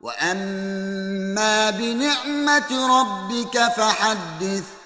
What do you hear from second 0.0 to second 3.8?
واما بنعمه ربك